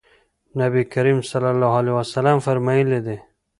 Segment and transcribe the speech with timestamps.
[0.59, 3.17] نبي کريم صلی الله عليه وسلم فرمايلي دي: